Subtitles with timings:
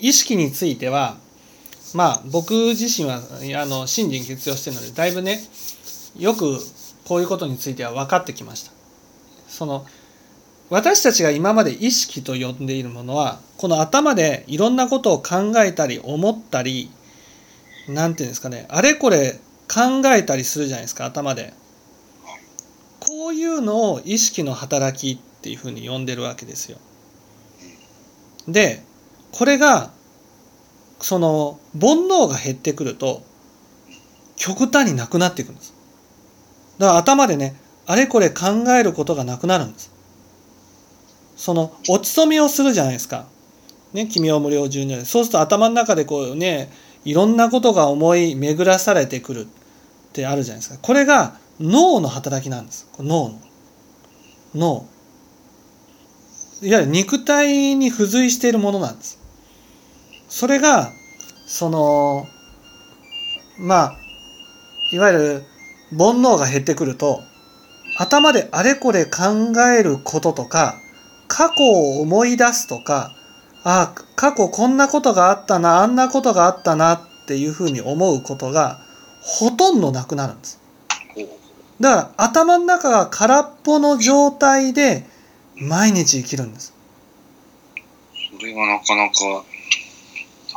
[0.00, 1.16] 意識については
[1.94, 5.40] まあ僕自身はあの信心欠用してるのでだいぶね
[6.18, 6.58] よく
[7.04, 8.72] こういうことについては分かってきました。
[9.48, 9.86] その
[10.68, 16.90] 私たちが今まで意識と呼んでいるものはこの頭でいろんなことを考えたり思ったり
[17.88, 21.54] なんていうんですかねあれこれ考えたりするじゃないですか頭で。
[23.00, 26.78] こういうのを意識の働きっていうふうに呼んでるわけですよ。
[28.46, 28.82] で
[29.32, 29.90] これが
[31.00, 33.22] その煩悩が減ってくると
[34.36, 35.74] 極端になくなっていくんです。
[36.78, 37.54] だから頭でね
[37.86, 38.46] あれこれ考
[38.78, 39.92] えることがなくなるんです。
[41.36, 43.26] その落ち染みをするじゃないですか。
[43.92, 46.70] ね奇妙無料十二そうすると頭の中でこうね
[47.04, 49.46] いろんなことが思い巡らされてくるっ
[50.12, 50.78] てあるじゃないですか。
[50.80, 52.88] これが脳の働きなんです。
[52.98, 53.40] 脳の。
[54.54, 54.86] 脳。
[56.62, 59.19] いわゆる肉体に付随しているものなんです。
[60.30, 60.92] それが
[61.46, 62.28] その
[63.58, 63.96] まあ
[64.92, 65.44] いわゆる
[65.90, 67.20] 煩悩が減ってくると
[67.98, 70.76] 頭であれこれ考えることとか
[71.26, 73.10] 過去を思い出すとか
[73.64, 78.78] ああ過去こんなことがあったなあんなことがあったなっていうふうに思うことが
[79.20, 80.60] ほとんどなくなるんです。
[81.80, 85.04] だから頭の中が空っぽの状態で
[85.56, 86.72] 毎日生きるんです。
[88.38, 89.44] それがなかなか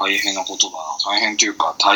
[0.03, 0.83] 大変なことだな。
[1.15, 1.91] 大変というか、大